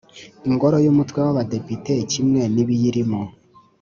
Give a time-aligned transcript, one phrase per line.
[0.49, 3.21] Ingoro y umutwe w abadepite kimwe n ibiyirimo